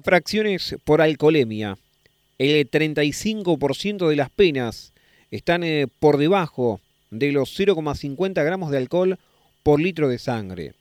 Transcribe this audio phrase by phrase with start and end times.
[0.00, 1.76] Infracciones por alcoholemia.
[2.38, 4.94] El 35% de las penas
[5.30, 6.80] están eh, por debajo
[7.10, 9.18] de los 0,50 gramos de alcohol
[9.62, 10.72] por litro de sangre.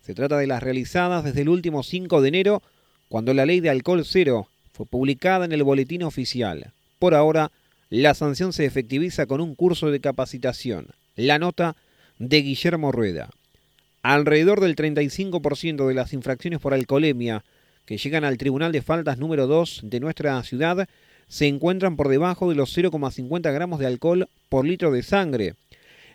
[0.00, 2.62] Se trata de las realizadas desde el último 5 de enero,
[3.10, 6.72] cuando la ley de alcohol cero fue publicada en el boletín oficial.
[6.98, 7.52] Por ahora,
[7.90, 10.86] la sanción se efectiviza con un curso de capacitación.
[11.14, 11.76] La nota
[12.18, 13.28] de Guillermo Rueda.
[14.00, 17.44] Alrededor del 35% de las infracciones por alcoholemia
[17.84, 20.88] que llegan al Tribunal de Faltas número 2 de nuestra ciudad
[21.28, 25.54] se encuentran por debajo de los 0,50 gramos de alcohol por litro de sangre.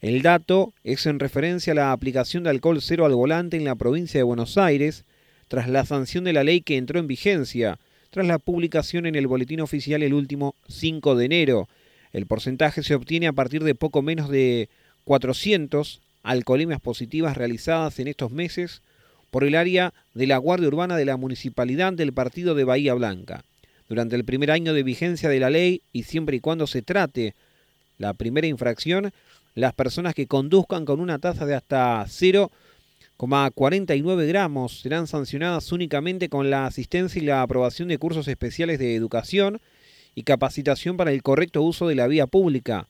[0.00, 3.76] El dato es en referencia a la aplicación de alcohol cero al volante en la
[3.76, 5.04] provincia de Buenos Aires,
[5.48, 7.78] tras la sanción de la ley que entró en vigencia,
[8.10, 11.68] tras la publicación en el boletín oficial el último 5 de enero.
[12.10, 14.70] El porcentaje se obtiene a partir de poco menos de
[15.04, 18.82] 400 alcoholemias positivas realizadas en estos meses
[19.32, 23.46] por el área de la Guardia Urbana de la Municipalidad del Partido de Bahía Blanca
[23.88, 27.34] durante el primer año de vigencia de la ley y siempre y cuando se trate
[27.96, 29.10] la primera infracción,
[29.54, 36.50] las personas que conduzcan con una tasa de hasta 0,49 gramos serán sancionadas únicamente con
[36.50, 39.62] la asistencia y la aprobación de cursos especiales de educación
[40.14, 42.86] y capacitación para el correcto uso de la vía pública.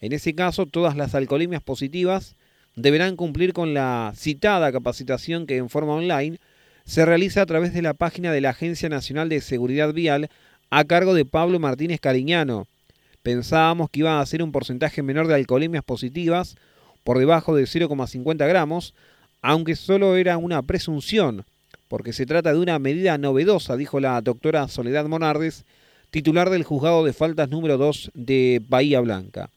[0.00, 2.34] En ese caso, todas las alcoholemias positivas
[2.76, 6.38] deberán cumplir con la citada capacitación que en forma online
[6.84, 10.28] se realiza a través de la página de la Agencia Nacional de Seguridad Vial
[10.70, 12.66] a cargo de Pablo Martínez Cariñano.
[13.22, 16.56] Pensábamos que iba a ser un porcentaje menor de alcoholemias positivas,
[17.04, 18.94] por debajo de 0,50 gramos,
[19.42, 21.44] aunque solo era una presunción,
[21.88, 25.64] porque se trata de una medida novedosa, dijo la doctora Soledad Monardes,
[26.10, 29.50] titular del juzgado de faltas número 2 de Bahía Blanca.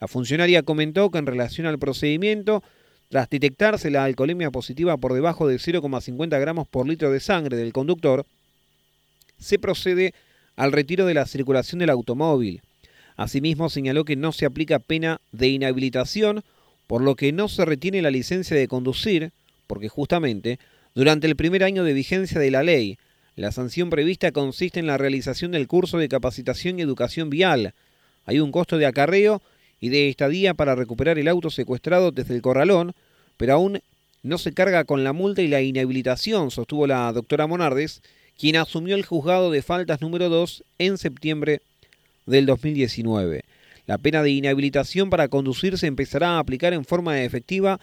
[0.00, 2.62] La funcionaria comentó que en relación al procedimiento,
[3.08, 7.72] tras detectarse la alcoholemia positiva por debajo de 0,50 gramos por litro de sangre del
[7.72, 8.26] conductor,
[9.38, 10.14] se procede
[10.56, 12.62] al retiro de la circulación del automóvil.
[13.16, 16.42] Asimismo, señaló que no se aplica pena de inhabilitación,
[16.86, 19.32] por lo que no se retiene la licencia de conducir,
[19.66, 20.58] porque justamente,
[20.94, 22.98] durante el primer año de vigencia de la ley,
[23.34, 27.74] la sanción prevista consiste en la realización del curso de capacitación y educación vial.
[28.24, 29.42] Hay un costo de acarreo
[29.80, 32.92] y de estadía para recuperar el auto secuestrado desde el corralón,
[33.36, 33.80] pero aún
[34.22, 38.02] no se carga con la multa y la inhabilitación, sostuvo la doctora Monardes,
[38.38, 41.60] quien asumió el juzgado de faltas número 2 en septiembre
[42.26, 43.44] del 2019.
[43.86, 47.78] La pena de inhabilitación para conducir se empezará a aplicar en forma efectiva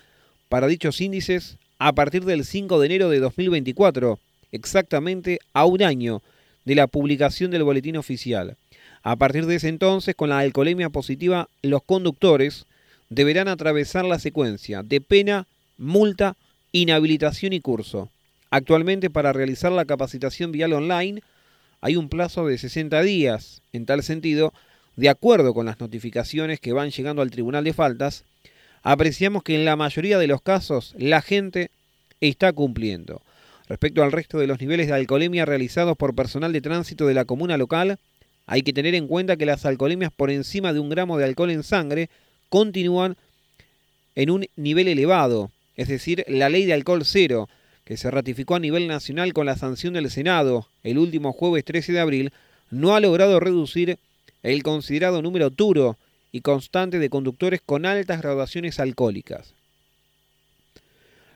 [0.50, 4.20] para dichos índices a partir del 5 de enero de 2024,
[4.52, 6.22] exactamente a un año
[6.66, 8.58] de la publicación del boletín oficial.
[9.03, 12.66] A partir de ese entonces, con la alcoholemia positiva, los conductores
[13.09, 15.46] deberán atravesar la secuencia de pena,
[15.78, 16.38] multa,
[16.72, 18.09] inhabilitación y curso.
[18.50, 21.22] Actualmente, para realizar la capacitación vial online,
[21.81, 23.62] hay un plazo de 60 días.
[23.74, 24.53] En tal sentido,
[24.96, 28.24] de acuerdo con las notificaciones que van llegando al Tribunal de Faltas,
[28.84, 31.72] apreciamos que en la mayoría de los casos la gente
[32.22, 33.22] está cumpliendo.
[33.68, 37.25] Respecto al resto de los niveles de alcoholemia realizados por personal de tránsito de la
[37.25, 37.97] comuna local,
[38.46, 41.52] hay que tener en cuenta que las alcoholemias por encima de un gramo de alcohol
[41.52, 42.09] en sangre
[42.50, 43.16] continúan
[44.16, 47.50] en un nivel elevado, es decir, la ley de alcohol cero,
[47.84, 51.94] que se ratificó a nivel nacional con la sanción del Senado el último jueves 13
[51.94, 52.34] de abril,
[52.70, 53.98] no ha logrado reducir
[54.42, 55.98] el considerado número duro
[56.31, 59.54] y constante de conductores con altas graduaciones alcohólicas.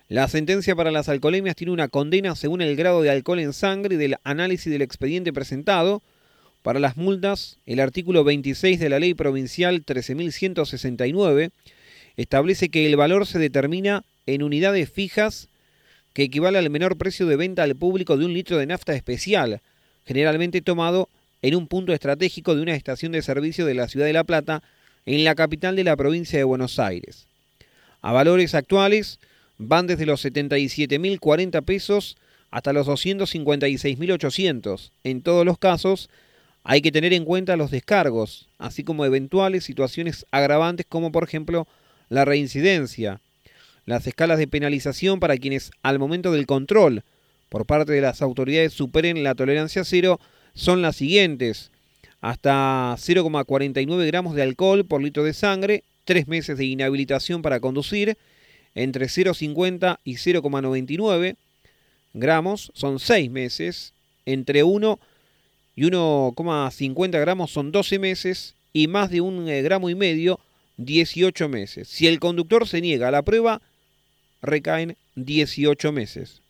[0.09, 3.95] La sentencia para las alcoholemias tiene una condena según el grado de alcohol en sangre
[3.95, 6.01] y del análisis del expediente presentado,
[6.62, 11.51] para las multas, el artículo 26 de la Ley Provincial 13.169
[12.18, 15.50] establece que el valor se determina en unidades fijas
[16.13, 19.62] que equivale al menor precio de venta al público de un litro de nafta especial,
[20.06, 21.09] generalmente tomado
[21.41, 24.63] en un punto estratégico de una estación de servicio de la ciudad de La Plata,
[25.06, 27.28] en la capital de la provincia de Buenos Aires.
[28.01, 29.19] A valores actuales
[29.57, 32.18] van desde los 77.040 pesos
[32.51, 34.92] hasta los 256.800.
[35.03, 36.10] En todos los casos,
[36.69, 41.65] hay que tener en cuenta los descargos, así como eventuales situaciones agravantes como por ejemplo
[42.09, 43.21] la reincidencia.
[43.85, 47.05] Las escalas de penalización para quienes al momento del control
[47.47, 50.19] por parte de las autoridades superen la tolerancia cero
[50.55, 51.71] son las siguientes.
[52.19, 58.17] Hasta 0,49 gramos de alcohol por litro de sangre, tres meses de inhabilitación para conducir,
[58.75, 61.37] entre 0,50 y 0,99
[62.13, 63.93] gramos son seis meses,
[64.25, 65.16] entre 1 y
[65.85, 70.39] 1,50 gramos son 12 meses y más de un eh, gramo y medio
[70.77, 71.88] 18 meses.
[71.88, 73.62] Si el conductor se niega a la prueba,
[74.41, 76.41] recaen 18 meses.